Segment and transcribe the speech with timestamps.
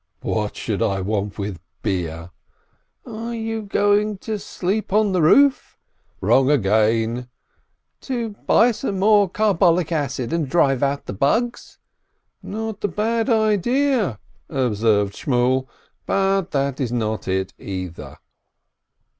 [0.23, 2.31] "What should I want with beer?"
[3.05, 5.77] "Are you going to sleep on the roof?"
[6.21, 7.29] "Wrong again!"
[8.01, 11.77] "To buy some more carbolic acid, and drive out the bugs?"
[12.41, 14.17] "Not a bad idea,"
[14.49, 15.67] observed Shmuel,
[16.07, 18.17] "but that is not it, either."